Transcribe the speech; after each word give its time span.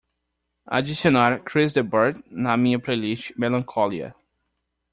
adicionar 0.65 1.43
Chris 1.45 1.73
de 1.73 1.83
Burgh 1.83 2.23
na 2.31 2.57
minha 2.57 2.79
playlist 2.79 3.37
melancholia 3.37 4.15